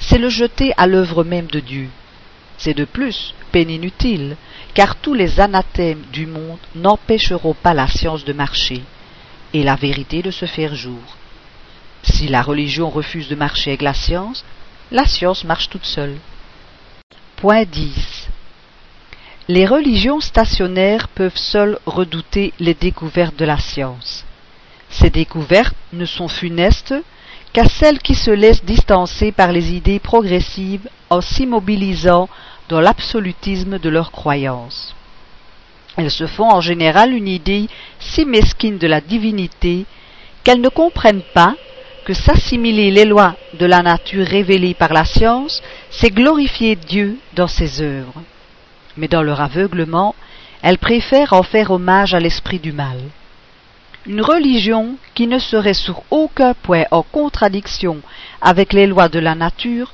c'est 0.00 0.18
le 0.18 0.28
jeter 0.28 0.72
à 0.76 0.88
l'œuvre 0.88 1.22
même 1.22 1.46
de 1.46 1.60
Dieu. 1.60 1.88
C'est 2.58 2.74
de 2.74 2.84
plus 2.84 3.32
peine 3.52 3.70
inutile, 3.70 4.36
car 4.74 4.96
tous 4.96 5.14
les 5.14 5.38
anathèmes 5.38 6.02
du 6.12 6.26
monde 6.26 6.58
n'empêcheront 6.74 7.54
pas 7.54 7.74
la 7.74 7.86
science 7.86 8.24
de 8.24 8.32
marcher, 8.32 8.82
et 9.54 9.62
la 9.62 9.76
vérité 9.76 10.20
de 10.20 10.32
se 10.32 10.46
faire 10.46 10.74
jour. 10.74 11.16
Si 12.02 12.26
la 12.26 12.42
religion 12.42 12.90
refuse 12.90 13.28
de 13.28 13.36
marcher 13.36 13.70
avec 13.70 13.82
la 13.82 13.94
science, 13.94 14.44
la 14.90 15.06
science 15.06 15.44
marche 15.44 15.68
toute 15.68 15.84
seule. 15.84 16.16
Point 17.36 17.64
10. 17.64 18.28
Les 19.46 19.66
religions 19.66 20.20
stationnaires 20.20 21.06
peuvent 21.06 21.36
seules 21.36 21.78
redouter 21.86 22.52
les 22.58 22.74
découvertes 22.74 23.36
de 23.36 23.44
la 23.44 23.58
science. 23.58 24.24
Ces 24.92 25.10
découvertes 25.10 25.74
ne 25.94 26.04
sont 26.04 26.28
funestes 26.28 26.94
qu'à 27.52 27.64
celles 27.64 27.98
qui 27.98 28.14
se 28.14 28.30
laissent 28.30 28.64
distancer 28.64 29.32
par 29.32 29.50
les 29.50 29.72
idées 29.72 29.98
progressives 29.98 30.88
en 31.10 31.20
s'immobilisant 31.20 32.28
dans 32.68 32.80
l'absolutisme 32.80 33.78
de 33.78 33.88
leurs 33.88 34.12
croyances. 34.12 34.94
Elles 35.96 36.10
se 36.10 36.26
font 36.26 36.50
en 36.50 36.60
général 36.60 37.12
une 37.12 37.28
idée 37.28 37.68
si 37.98 38.24
mesquine 38.24 38.78
de 38.78 38.86
la 38.86 39.00
divinité 39.00 39.86
qu'elles 40.44 40.60
ne 40.60 40.68
comprennent 40.68 41.24
pas 41.34 41.54
que 42.04 42.14
s'assimiler 42.14 42.90
les 42.90 43.04
lois 43.06 43.34
de 43.58 43.66
la 43.66 43.80
nature 43.80 44.26
révélées 44.26 44.74
par 44.74 44.92
la 44.92 45.04
science, 45.04 45.62
c'est 45.90 46.10
glorifier 46.10 46.76
Dieu 46.76 47.16
dans 47.34 47.48
ses 47.48 47.80
œuvres. 47.80 48.22
Mais 48.96 49.08
dans 49.08 49.22
leur 49.22 49.40
aveuglement, 49.40 50.14
elles 50.62 50.78
préfèrent 50.78 51.32
en 51.32 51.42
faire 51.42 51.70
hommage 51.70 52.14
à 52.14 52.20
l'esprit 52.20 52.58
du 52.58 52.72
mal. 52.72 52.98
Une 54.06 54.22
religion 54.22 54.96
qui 55.14 55.26
ne 55.26 55.38
serait 55.38 55.74
sur 55.74 56.02
aucun 56.10 56.54
point 56.54 56.84
en 56.90 57.02
contradiction 57.02 58.00
avec 58.40 58.72
les 58.72 58.86
lois 58.86 59.08
de 59.08 59.18
la 59.18 59.34
nature 59.34 59.92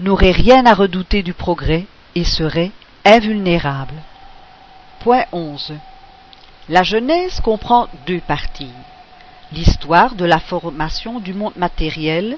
n'aurait 0.00 0.32
rien 0.32 0.66
à 0.66 0.74
redouter 0.74 1.22
du 1.22 1.32
progrès 1.32 1.86
et 2.14 2.24
serait 2.24 2.72
invulnérable. 3.04 3.94
Point 5.00 5.24
11. 5.32 5.72
La 6.68 6.82
Genèse 6.82 7.40
comprend 7.40 7.88
deux 8.06 8.20
parties 8.20 8.72
l'histoire 9.52 10.14
de 10.14 10.24
la 10.24 10.40
formation 10.40 11.20
du 11.20 11.32
monde 11.34 11.56
matériel 11.56 12.36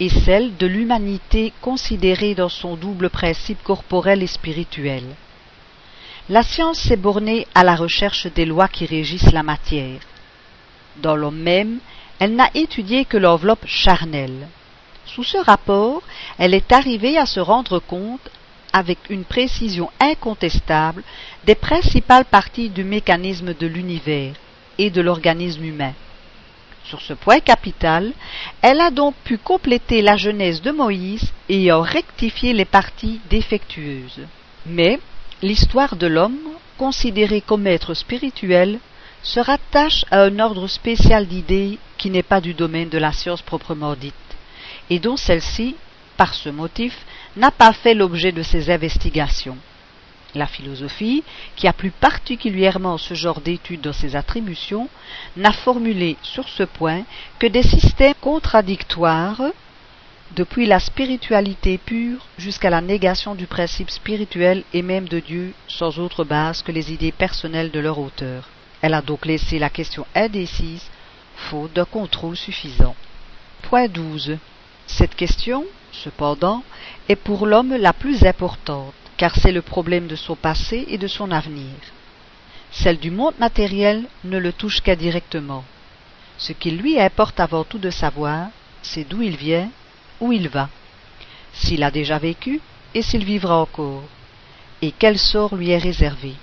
et 0.00 0.08
celle 0.08 0.56
de 0.56 0.66
l'humanité 0.66 1.52
considérée 1.60 2.34
dans 2.34 2.48
son 2.48 2.76
double 2.76 3.10
principe 3.10 3.62
corporel 3.62 4.22
et 4.22 4.28
spirituel. 4.28 5.04
La 6.28 6.42
science 6.42 6.78
s'est 6.78 6.96
bornée 6.96 7.46
à 7.54 7.64
la 7.64 7.76
recherche 7.76 8.26
des 8.34 8.46
lois 8.46 8.68
qui 8.68 8.86
régissent 8.86 9.32
la 9.32 9.42
matière. 9.42 10.00
Dans 10.96 11.16
l'homme 11.16 11.40
même, 11.40 11.78
elle 12.18 12.36
n'a 12.36 12.50
étudié 12.54 13.04
que 13.04 13.16
l'enveloppe 13.16 13.66
charnelle. 13.66 14.48
Sous 15.06 15.24
ce 15.24 15.38
rapport, 15.38 16.02
elle 16.38 16.54
est 16.54 16.72
arrivée 16.72 17.18
à 17.18 17.26
se 17.26 17.40
rendre 17.40 17.78
compte, 17.78 18.30
avec 18.72 18.98
une 19.10 19.24
précision 19.24 19.90
incontestable, 20.00 21.04
des 21.44 21.54
principales 21.54 22.24
parties 22.24 22.70
du 22.70 22.82
mécanisme 22.82 23.54
de 23.54 23.66
l'univers 23.66 24.34
et 24.78 24.90
de 24.90 25.00
l'organisme 25.00 25.64
humain. 25.64 25.92
Sur 26.84 27.00
ce 27.00 27.12
point 27.12 27.40
capital, 27.40 28.12
elle 28.60 28.80
a 28.80 28.90
donc 28.90 29.14
pu 29.24 29.38
compléter 29.38 30.02
la 30.02 30.16
genèse 30.16 30.60
de 30.60 30.70
Moïse 30.70 31.32
et 31.48 31.72
en 31.72 31.80
rectifier 31.80 32.52
les 32.52 32.64
parties 32.64 33.20
défectueuses. 33.30 34.20
Mais 34.66 34.98
l'histoire 35.40 35.96
de 35.96 36.06
l'homme, 36.06 36.38
considéré 36.76 37.40
comme 37.40 37.66
être 37.66 37.94
spirituel, 37.94 38.80
se 39.24 39.40
rattache 39.40 40.04
à 40.10 40.22
un 40.22 40.38
ordre 40.38 40.68
spécial 40.68 41.26
d'idées 41.26 41.78
qui 41.96 42.10
n'est 42.10 42.22
pas 42.22 42.42
du 42.42 42.52
domaine 42.52 42.90
de 42.90 42.98
la 42.98 43.10
science 43.10 43.40
proprement 43.40 43.96
dite, 43.96 44.14
et 44.90 44.98
dont 44.98 45.16
celle-ci, 45.16 45.76
par 46.18 46.34
ce 46.34 46.50
motif, 46.50 46.94
n'a 47.36 47.50
pas 47.50 47.72
fait 47.72 47.94
l'objet 47.94 48.32
de 48.32 48.42
ses 48.42 48.70
investigations. 48.70 49.56
La 50.34 50.46
philosophie, 50.46 51.22
qui 51.56 51.66
a 51.66 51.72
plus 51.72 51.90
particulièrement 51.90 52.98
ce 52.98 53.14
genre 53.14 53.40
d'études 53.40 53.80
dans 53.80 53.92
ses 53.92 54.14
attributions, 54.14 54.88
n'a 55.36 55.52
formulé 55.52 56.16
sur 56.22 56.48
ce 56.48 56.64
point 56.64 57.04
que 57.38 57.46
des 57.46 57.62
systèmes 57.62 58.14
contradictoires 58.20 59.40
depuis 60.36 60.66
la 60.66 60.80
spiritualité 60.80 61.78
pure 61.78 62.26
jusqu'à 62.36 62.68
la 62.68 62.80
négation 62.80 63.34
du 63.34 63.46
principe 63.46 63.90
spirituel 63.90 64.64
et 64.72 64.82
même 64.82 65.08
de 65.08 65.20
Dieu 65.20 65.54
sans 65.68 65.98
autre 65.98 66.24
base 66.24 66.62
que 66.62 66.72
les 66.72 66.92
idées 66.92 67.12
personnelles 67.12 67.70
de 67.70 67.80
leur 67.80 67.98
auteur. 67.98 68.48
Elle 68.84 68.92
a 68.92 69.00
donc 69.00 69.24
laissé 69.24 69.58
la 69.58 69.70
question 69.70 70.06
indécise, 70.14 70.90
faute 71.36 71.72
d'un 71.72 71.86
contrôle 71.86 72.36
suffisant. 72.36 72.94
Point 73.62 73.88
12. 73.88 74.36
Cette 74.86 75.14
question, 75.14 75.64
cependant, 75.90 76.62
est 77.08 77.16
pour 77.16 77.46
l'homme 77.46 77.74
la 77.76 77.94
plus 77.94 78.26
importante 78.26 78.92
car 79.16 79.36
c'est 79.36 79.52
le 79.52 79.62
problème 79.62 80.06
de 80.06 80.16
son 80.16 80.36
passé 80.36 80.84
et 80.88 80.98
de 80.98 81.06
son 81.06 81.30
avenir. 81.30 81.72
Celle 82.72 82.98
du 82.98 83.10
monde 83.10 83.32
matériel 83.38 84.04
ne 84.22 84.36
le 84.36 84.52
touche 84.52 84.82
qu'indirectement. 84.82 85.64
Ce 86.36 86.52
qu'il 86.52 86.76
lui 86.76 87.00
importe 87.00 87.40
avant 87.40 87.64
tout 87.64 87.78
de 87.78 87.88
savoir, 87.88 88.48
c'est 88.82 89.08
d'où 89.08 89.22
il 89.22 89.38
vient, 89.38 89.70
où 90.20 90.30
il 90.30 90.50
va, 90.50 90.68
s'il 91.54 91.84
a 91.84 91.90
déjà 91.90 92.18
vécu 92.18 92.60
et 92.92 93.00
s'il 93.00 93.24
vivra 93.24 93.56
encore, 93.62 94.02
et 94.82 94.92
quel 94.92 95.18
sort 95.18 95.56
lui 95.56 95.70
est 95.70 95.78
réservé. 95.78 96.34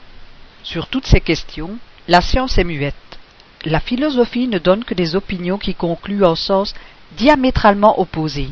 Sur 0.64 0.88
toutes 0.88 1.06
ces 1.06 1.22
questions, 1.22 1.78
la 2.12 2.20
science 2.20 2.58
est 2.58 2.66
muette. 2.66 3.18
La 3.64 3.80
philosophie 3.80 4.50
ne 4.50 4.60
donne 4.60 4.84
que 4.84 4.94
des 4.94 5.16
opinions 5.16 5.58
qui 5.58 5.74
concluent 5.74 6.26
en 6.26 6.36
sens 6.36 6.74
diamétralement 7.14 8.02
opposés, 8.02 8.50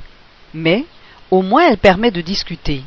mais 0.54 0.86
au 1.30 1.42
moins 1.42 1.68
elle 1.68 1.78
permet 1.78 2.10
de 2.10 2.22
discuter, 2.22 2.84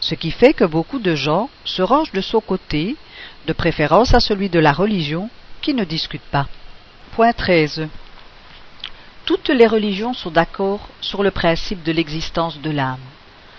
ce 0.00 0.16
qui 0.16 0.32
fait 0.32 0.54
que 0.54 0.64
beaucoup 0.64 0.98
de 0.98 1.14
gens 1.14 1.48
se 1.64 1.82
rangent 1.82 2.10
de 2.10 2.20
son 2.20 2.40
côté, 2.40 2.96
de 3.46 3.52
préférence 3.52 4.12
à 4.12 4.18
celui 4.18 4.48
de 4.48 4.58
la 4.58 4.72
religion, 4.72 5.30
qui 5.62 5.72
ne 5.72 5.84
discute 5.84 6.28
pas. 6.32 6.48
Point 7.12 7.32
13. 7.32 7.86
Toutes 9.24 9.50
les 9.50 9.68
religions 9.68 10.14
sont 10.14 10.32
d'accord 10.32 10.88
sur 11.00 11.22
le 11.22 11.30
principe 11.30 11.84
de 11.84 11.92
l'existence 11.92 12.60
de 12.60 12.70
l'âme, 12.70 13.06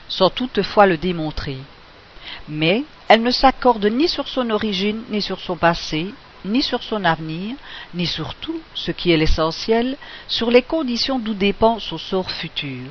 sans 0.10 0.30
toutefois 0.30 0.88
le 0.88 0.98
démontrer. 0.98 1.60
Mais 2.50 2.84
elles 3.08 3.24
ne 3.24 3.32
s'accordent 3.32 3.86
ni 3.86 4.10
sur 4.10 4.28
son 4.28 4.50
origine, 4.50 5.04
ni 5.10 5.22
sur 5.22 5.40
son 5.40 5.56
passé, 5.56 6.14
ni 6.46 6.62
sur 6.62 6.84
son 6.84 7.04
avenir, 7.06 7.56
ni 7.94 8.06
surtout, 8.06 8.60
ce 8.74 8.92
qui 8.92 9.12
est 9.12 9.18
l'essentiel, 9.18 9.98
sur 10.28 10.52
les 10.52 10.62
conditions 10.62 11.20
d'où 11.20 11.34
dépend 11.34 11.80
son 11.80 11.98
sort 11.98 12.32
futur. 12.32 12.88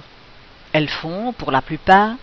Elles 0.72 0.88
font, 0.88 1.32
pour 1.32 1.50
la 1.50 1.62
plupart, 1.62 2.14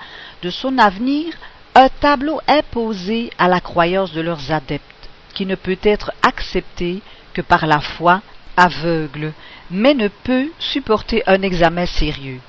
de 0.41 0.50
son 0.50 0.77
avenir 0.77 1.34
un 1.74 1.89
tableau 1.89 2.39
imposé 2.48 3.32
à 3.38 3.48
la 3.48 3.60
croyance 3.60 4.13
de 4.13 4.22
leurs 4.22 4.51
adeptes, 4.51 5.10
qui 5.34 5.46
ne 5.46 5.55
peut 5.55 5.79
être 5.84 6.12
accepté 6.22 7.01
que 7.34 7.41
par 7.41 7.65
la 7.65 7.82
foi 7.82 8.22
aveugle, 8.55 9.34
mais 9.70 9.94
ne 9.94 10.08
peut 10.08 10.50
supporter 10.60 11.24
un 11.27 11.41
examen 11.41 11.86
sérieux. 11.86 12.39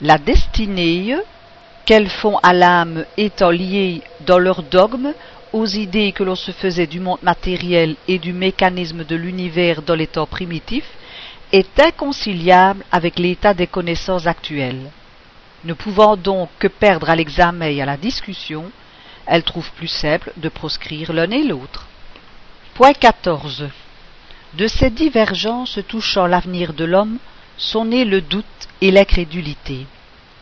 La 0.00 0.18
destinée 0.18 1.16
qu'elles 1.84 2.08
font 2.08 2.38
à 2.38 2.52
l'âme 2.52 3.04
étant 3.16 3.50
liée 3.50 4.02
dans 4.20 4.38
leur 4.38 4.62
dogme 4.62 5.12
aux 5.54 5.66
idées 5.66 6.10
que 6.10 6.24
l'on 6.24 6.34
se 6.34 6.50
faisait 6.50 6.88
du 6.88 6.98
monde 6.98 7.22
matériel 7.22 7.94
et 8.08 8.18
du 8.18 8.32
mécanisme 8.32 9.04
de 9.04 9.14
l'univers 9.14 9.82
dans 9.82 9.94
les 9.94 10.08
temps 10.08 10.26
primitifs, 10.26 10.90
est 11.52 11.78
inconciliable 11.78 12.84
avec 12.90 13.20
l'état 13.20 13.54
des 13.54 13.68
connaissances 13.68 14.26
actuelles. 14.26 14.90
Ne 15.64 15.74
pouvant 15.74 16.16
donc 16.16 16.50
que 16.58 16.66
perdre 16.66 17.08
à 17.08 17.14
l'examen 17.14 17.68
et 17.68 17.80
à 17.80 17.86
la 17.86 17.96
discussion, 17.96 18.64
elle 19.26 19.44
trouve 19.44 19.70
plus 19.76 19.86
simple 19.86 20.32
de 20.36 20.48
proscrire 20.48 21.12
l'un 21.12 21.30
et 21.30 21.44
l'autre. 21.44 21.86
Point 22.74 22.92
14. 22.92 23.68
De 24.54 24.66
ces 24.66 24.90
divergences 24.90 25.78
touchant 25.86 26.26
l'avenir 26.26 26.72
de 26.72 26.84
l'homme 26.84 27.18
sont 27.56 27.84
nés 27.84 28.04
le 28.04 28.20
doute 28.20 28.68
et 28.80 28.90
l'incrédulité. 28.90 29.86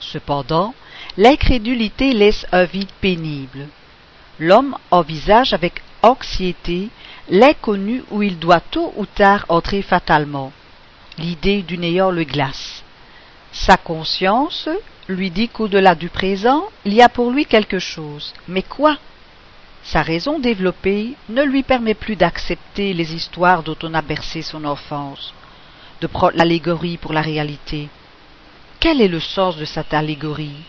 Cependant, 0.00 0.75
l'incrédulité 1.19 2.14
laisse 2.14 2.47
un 2.50 2.64
vide 2.64 2.92
pénible. 3.02 3.69
L'homme 4.38 4.76
envisage 4.90 5.52
avec 5.52 5.82
anxiété 6.02 6.88
l'inconnu 7.28 8.02
où 8.10 8.22
il 8.22 8.38
doit 8.38 8.60
tôt 8.60 8.92
ou 8.96 9.06
tard 9.06 9.44
entrer 9.48 9.82
fatalement. 9.82 10.52
L'idée 11.18 11.62
du 11.62 11.78
néant 11.78 12.10
le 12.10 12.24
glace. 12.24 12.82
Sa 13.52 13.76
conscience 13.76 14.68
lui 15.08 15.30
dit 15.30 15.48
qu'au-delà 15.48 15.94
du 15.94 16.08
présent, 16.08 16.64
il 16.84 16.94
y 16.94 17.02
a 17.02 17.08
pour 17.08 17.30
lui 17.30 17.44
quelque 17.44 17.78
chose. 17.78 18.32
Mais 18.48 18.62
quoi? 18.62 18.96
Sa 19.84 20.02
raison 20.02 20.38
développée 20.38 21.14
ne 21.28 21.42
lui 21.42 21.62
permet 21.62 21.94
plus 21.94 22.16
d'accepter 22.16 22.94
les 22.94 23.14
histoires 23.14 23.62
dont 23.62 23.76
on 23.82 23.94
a 23.94 24.02
bercé 24.02 24.42
son 24.42 24.64
enfance, 24.64 25.34
de 26.00 26.06
prendre 26.06 26.36
l'allégorie 26.36 26.96
pour 26.96 27.12
la 27.12 27.20
réalité. 27.20 27.88
Quel 28.80 29.00
est 29.00 29.08
le 29.08 29.20
sens 29.20 29.56
de 29.56 29.64
cette 29.64 29.92
allégorie? 29.92 30.64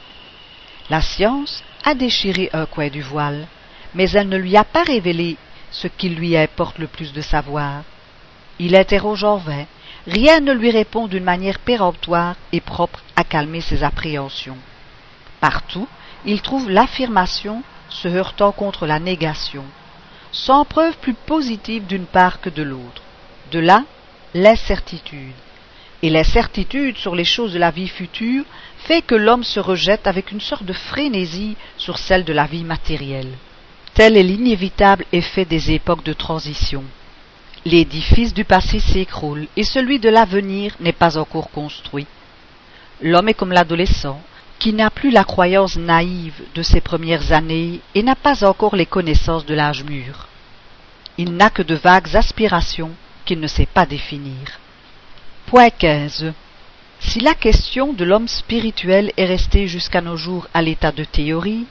La 0.89 1.01
science 1.01 1.63
a 1.84 1.94
déchiré 1.94 2.50
un 2.54 2.66
coin 2.66 2.90
du 2.90 3.02
voile, 3.02 3.48
mais 3.94 4.10
elle 4.12 4.30
ne 4.30 4.38
lui 4.38 4.56
a 4.58 4.63
pas 4.63 4.84
révélé 4.84 5.38
ce 5.72 5.88
qu'il 5.88 6.16
lui 6.16 6.38
importe 6.38 6.80
le 6.80 6.88
plus 6.88 7.13
de 7.13 7.22
savoir. 7.22 7.84
Il 8.60 8.75
interroge 8.75 9.24
en 9.24 9.38
vain, 9.38 9.66
rien 10.08 10.40
ne 10.40 10.54
lui 10.54 10.72
répond 10.72 11.08
d'une 11.08 11.24
manière 11.24 11.60
péremptoire 11.60 12.36
et 12.52 12.62
propre 12.62 13.02
à 13.16 13.24
calmer 13.24 13.62
ses 13.62 13.84
appréhensions. 13.84 14.58
Partout, 15.40 15.88
il 16.25 16.42
trouve 16.42 16.70
l'affirmation 16.70 17.63
se 17.90 18.08
heurtant 18.08 18.52
contre 18.52 18.86
la 18.86 19.00
négation, 19.00 19.66
sans 20.32 20.66
preuve 20.66 20.98
plus 20.98 21.13
positive 21.13 21.86
d'une 21.86 22.06
part 22.06 22.42
que 22.42 22.50
de 22.50 22.63
l'autre. 22.63 23.02
De 23.52 23.60
là, 23.60 23.84
l'incertitude. 24.34 25.34
Et 26.03 26.10
l'incertitude 26.10 26.98
sur 26.98 27.15
les 27.15 27.24
choses 27.24 27.53
de 27.53 27.60
la 27.60 27.72
vie 27.72 27.88
future 27.88 28.43
fait 28.75 29.01
que 29.01 29.15
l'homme 29.15 29.45
se 29.45 29.62
rejette 29.62 30.05
avec 30.05 30.33
une 30.33 30.41
sorte 30.41 30.65
de 30.65 30.74
frénésie 30.74 31.55
sur 31.77 31.98
celle 31.98 32.25
de 32.25 32.33
la 32.33 32.45
vie 32.45 32.65
matérielle. 32.65 33.31
Tel 33.93 34.17
est 34.17 34.24
l'inévitable 34.24 35.05
effet 35.13 35.45
des 35.45 35.72
époques 35.72 36.03
de 36.03 36.12
transition. 36.12 36.83
L'édifice 37.63 38.33
du 38.33 38.43
passé 38.43 38.79
s'écroule 38.79 39.48
et 39.55 39.63
celui 39.63 39.98
de 40.00 40.10
l'avenir 40.10 40.75
n'est 40.81 40.91
pas 40.91 41.17
encore 41.17 41.50
construit. 41.51 42.07
L'homme 43.01 43.29
est 43.29 43.33
comme 43.33 43.53
l'adolescent, 43.53 44.22
qui 44.60 44.74
n'a 44.74 44.89
plus 44.89 45.10
la 45.10 45.24
croyance 45.24 45.77
naïve 45.77 46.41
de 46.53 46.63
ses 46.63 46.81
premières 46.81 47.31
années 47.31 47.79
et 47.95 48.03
n'a 48.03 48.15
pas 48.15 48.43
encore 48.43 48.75
les 48.75 48.86
connaissances 48.86 49.45
de 49.45 49.53
l'âge 49.53 49.86
mûr. 49.86 50.27
Il 51.17 51.33
n'a 51.38 51.50
que 51.50 51.62
de 51.62 51.75
vagues 51.75 52.13
aspirations 52.17 52.91
qu'il 53.24 53.39
ne 53.39 53.48
sait 53.48 53.67
pas 53.67 53.86
définir. 53.86 54.60
Point 55.53 55.69
15. 55.69 56.33
Si 57.00 57.19
la 57.19 57.36
question 57.36 57.93
de 57.93 58.03
l'homme 58.03 58.27
spirituel 58.27 59.12
est 59.17 59.25
restée 59.25 59.67
jusqu'à 59.67 60.01
nos 60.01 60.17
jours 60.17 60.48
à 60.51 60.63
l'état 60.63 60.91
de 60.91 61.03
théorie, 61.03 61.67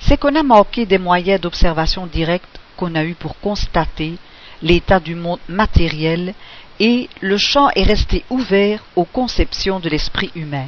c'est 0.00 0.18
qu'on 0.18 0.34
a 0.34 0.42
manqué 0.42 0.84
des 0.84 0.98
moyens 0.98 1.40
d'observation 1.40 2.06
directe 2.06 2.60
qu'on 2.76 2.94
a 2.94 3.02
eu 3.02 3.14
pour 3.14 3.40
constater 3.40 4.18
l'état 4.60 5.00
du 5.00 5.14
monde 5.14 5.38
matériel 5.48 6.34
et 6.78 7.08
le 7.22 7.38
champ 7.38 7.70
est 7.70 7.84
resté 7.84 8.22
ouvert 8.28 8.84
aux 8.96 9.06
conceptions 9.06 9.80
de 9.80 9.88
l'esprit 9.88 10.30
humain. 10.34 10.66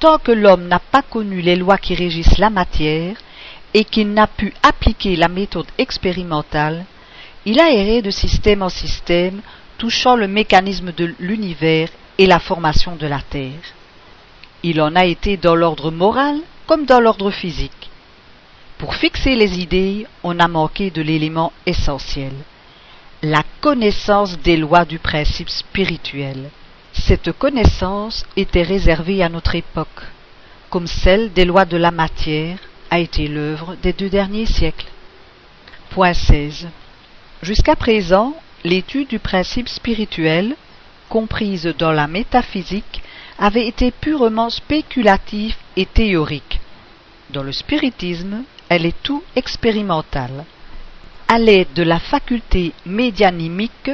Tant 0.00 0.16
que 0.16 0.32
l'homme 0.32 0.68
n'a 0.68 0.78
pas 0.78 1.02
connu 1.02 1.42
les 1.42 1.56
lois 1.56 1.76
qui 1.76 1.94
régissent 1.94 2.38
la 2.38 2.48
matière 2.48 3.16
et 3.74 3.84
qu'il 3.84 4.14
n'a 4.14 4.26
pu 4.26 4.54
appliquer 4.62 5.16
la 5.16 5.28
méthode 5.28 5.68
expérimentale, 5.76 6.86
il 7.44 7.60
a 7.60 7.70
erré 7.70 8.00
de 8.00 8.10
système 8.10 8.62
en 8.62 8.70
système, 8.70 9.42
touchant 9.82 10.14
le 10.14 10.28
mécanisme 10.28 10.92
de 10.92 11.12
l'univers 11.18 11.88
et 12.16 12.26
la 12.26 12.38
formation 12.38 12.94
de 12.94 13.08
la 13.08 13.20
Terre. 13.20 13.64
Il 14.62 14.80
en 14.80 14.94
a 14.94 15.06
été 15.06 15.36
dans 15.36 15.56
l'ordre 15.56 15.90
moral 15.90 16.36
comme 16.68 16.86
dans 16.86 17.00
l'ordre 17.00 17.32
physique. 17.32 17.90
Pour 18.78 18.94
fixer 18.94 19.34
les 19.34 19.58
idées, 19.58 20.06
on 20.22 20.38
a 20.38 20.46
manqué 20.46 20.92
de 20.92 21.02
l'élément 21.02 21.52
essentiel 21.66 22.30
la 23.24 23.42
connaissance 23.60 24.38
des 24.38 24.56
lois 24.56 24.84
du 24.84 25.00
principe 25.00 25.50
spirituel. 25.50 26.50
Cette 26.92 27.32
connaissance 27.32 28.24
était 28.36 28.62
réservée 28.62 29.20
à 29.20 29.28
notre 29.28 29.56
époque, 29.56 30.02
comme 30.70 30.86
celle 30.86 31.32
des 31.32 31.44
lois 31.44 31.64
de 31.64 31.76
la 31.76 31.90
matière 31.90 32.58
a 32.88 33.00
été 33.00 33.26
l'œuvre 33.26 33.74
des 33.82 33.92
deux 33.92 34.10
derniers 34.10 34.46
siècles. 34.46 34.86
Point 35.90 36.14
16. 36.14 36.68
Jusqu'à 37.42 37.74
présent, 37.74 38.36
l'étude 38.64 39.08
du 39.08 39.18
principe 39.18 39.68
spirituel, 39.68 40.56
comprise 41.08 41.74
dans 41.78 41.92
la 41.92 42.06
métaphysique, 42.06 43.02
avait 43.38 43.66
été 43.66 43.90
purement 43.90 44.50
spéculative 44.50 45.56
et 45.76 45.86
théorique. 45.86 46.60
Dans 47.30 47.42
le 47.42 47.52
spiritisme, 47.52 48.44
elle 48.68 48.86
est 48.86 49.02
tout 49.02 49.22
expérimentale. 49.36 50.44
À 51.28 51.38
l'aide 51.38 51.72
de 51.74 51.82
la 51.82 51.98
faculté 51.98 52.72
médianimique, 52.86 53.90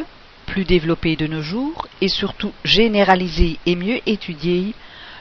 plus 0.47 0.65
développée 0.65 1.17
de 1.17 1.27
nos 1.27 1.43
jours 1.43 1.87
et 2.01 2.09
surtout 2.09 2.53
généralisée 2.65 3.59
et 3.67 3.77
mieux 3.77 4.01
étudiée, 4.07 4.75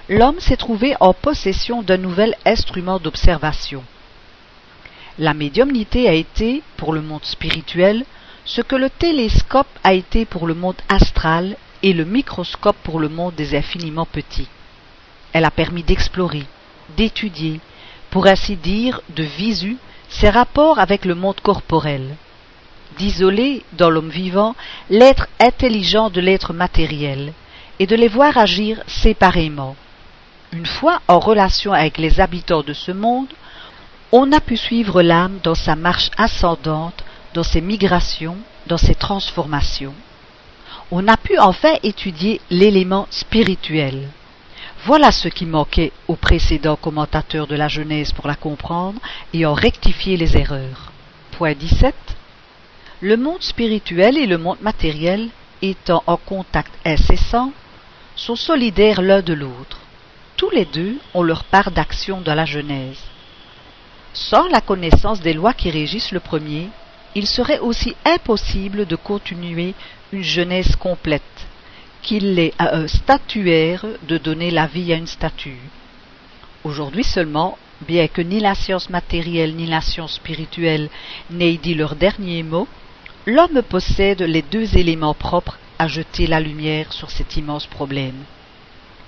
l'homme 0.09 0.39
s'est 0.39 0.57
trouvé 0.57 0.95
en 0.99 1.13
possession 1.13 1.83
d'un 1.83 1.97
nouvel 1.97 2.35
instrument 2.45 2.99
d'observation. 2.99 3.83
La 5.19 5.33
médiumnité 5.33 6.07
a 6.07 6.13
été, 6.13 6.61
pour 6.77 6.93
le 6.93 7.01
monde 7.01 7.25
spirituel, 7.25 8.05
ce 8.47 8.61
que 8.61 8.77
le 8.77 8.89
télescope 8.89 9.67
a 9.83 9.93
été 9.93 10.25
pour 10.25 10.47
le 10.47 10.53
monde 10.53 10.81
astral 10.87 11.57
et 11.83 11.91
le 11.93 12.05
microscope 12.05 12.77
pour 12.81 12.99
le 12.99 13.09
monde 13.09 13.35
des 13.35 13.55
infiniment 13.55 14.05
petits. 14.05 14.47
Elle 15.33 15.45
a 15.45 15.51
permis 15.51 15.83
d'explorer, 15.83 16.45
d'étudier, 16.95 17.59
pour 18.09 18.25
ainsi 18.25 18.55
dire, 18.55 19.01
de 19.09 19.23
visu, 19.23 19.75
ses 20.09 20.29
rapports 20.29 20.79
avec 20.79 21.03
le 21.03 21.13
monde 21.13 21.41
corporel, 21.41 22.15
d'isoler 22.97 23.63
dans 23.73 23.89
l'homme 23.89 24.09
vivant 24.09 24.55
l'être 24.89 25.27
intelligent 25.41 26.09
de 26.09 26.21
l'être 26.21 26.53
matériel, 26.53 27.33
et 27.79 27.85
de 27.85 27.97
les 27.97 28.07
voir 28.07 28.37
agir 28.37 28.81
séparément. 28.87 29.75
Une 30.53 30.65
fois 30.65 31.01
en 31.09 31.19
relation 31.19 31.73
avec 31.73 31.97
les 31.97 32.21
habitants 32.21 32.63
de 32.63 32.73
ce 32.73 32.93
monde, 32.93 33.27
on 34.13 34.31
a 34.31 34.39
pu 34.39 34.55
suivre 34.55 35.01
l'âme 35.01 35.39
dans 35.43 35.53
sa 35.53 35.75
marche 35.75 36.09
ascendante, 36.17 37.03
dans 37.33 37.43
ses 37.43 37.61
migrations, 37.61 38.37
dans 38.67 38.77
ses 38.77 38.95
transformations. 38.95 39.93
On 40.91 41.07
a 41.07 41.17
pu 41.17 41.37
enfin 41.37 41.73
étudier 41.83 42.39
l'élément 42.49 43.07
spirituel. 43.09 44.09
Voilà 44.85 45.11
ce 45.11 45.27
qui 45.27 45.45
manquait 45.45 45.91
aux 46.07 46.15
précédents 46.15 46.77
commentateurs 46.77 47.47
de 47.47 47.55
la 47.55 47.67
Genèse 47.67 48.11
pour 48.13 48.27
la 48.27 48.35
comprendre 48.35 49.01
et 49.33 49.45
en 49.45 49.53
rectifier 49.53 50.17
les 50.17 50.37
erreurs. 50.37 50.91
Point 51.31 51.53
17. 51.53 51.93
Le 53.01 53.17
monde 53.17 53.43
spirituel 53.43 54.17
et 54.17 54.25
le 54.25 54.37
monde 54.37 54.61
matériel, 54.61 55.29
étant 55.61 56.03
en 56.07 56.17
contact 56.17 56.73
incessant, 56.85 57.51
sont 58.15 58.35
solidaires 58.35 59.01
l'un 59.01 59.21
de 59.21 59.33
l'autre. 59.33 59.79
Tous 60.37 60.49
les 60.51 60.65
deux 60.65 60.97
ont 61.13 61.23
leur 61.23 61.43
part 61.43 61.71
d'action 61.71 62.21
dans 62.21 62.35
la 62.35 62.45
Genèse. 62.45 63.01
Sans 64.13 64.47
la 64.47 64.61
connaissance 64.61 65.19
des 65.19 65.33
lois 65.33 65.53
qui 65.53 65.69
régissent 65.69 66.11
le 66.11 66.19
premier, 66.19 66.69
il 67.15 67.27
serait 67.27 67.59
aussi 67.59 67.95
impossible 68.05 68.85
de 68.85 68.95
continuer 68.95 69.73
une 70.11 70.23
Genèse 70.23 70.75
complète, 70.75 71.47
qu'il 72.01 72.37
est 72.39 72.53
à 72.57 72.75
un 72.75 72.87
statuaire 72.87 73.85
de 74.07 74.17
donner 74.17 74.51
la 74.51 74.67
vie 74.67 74.93
à 74.93 74.97
une 74.97 75.07
statue. 75.07 75.59
Aujourd'hui 76.63 77.03
seulement, 77.03 77.57
bien 77.87 78.07
que 78.07 78.21
ni 78.21 78.39
la 78.39 78.55
science 78.55 78.89
matérielle 78.89 79.55
ni 79.55 79.65
la 79.65 79.81
science 79.81 80.15
spirituelle 80.15 80.89
n'aient 81.29 81.57
dit 81.57 81.75
leur 81.75 81.95
dernier 81.95 82.43
mot, 82.43 82.67
l'homme 83.25 83.61
possède 83.61 84.21
les 84.21 84.41
deux 84.41 84.77
éléments 84.77 85.13
propres 85.13 85.59
à 85.79 85.87
jeter 85.87 86.27
la 86.27 86.39
lumière 86.39 86.93
sur 86.93 87.11
cet 87.11 87.37
immense 87.37 87.67
problème. 87.67 88.23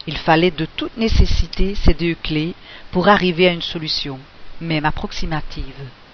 Il 0.07 0.17
fallait 0.17 0.51
de 0.51 0.65
toute 0.65 0.97
nécessité 0.97 1.75
ces 1.75 1.93
deux 1.93 2.15
clés 2.15 2.53
pour 2.91 3.07
arriver 3.07 3.47
à 3.47 3.53
une 3.53 3.62
solution, 3.62 4.19
même 4.62 4.85
approximative. 4.85 5.83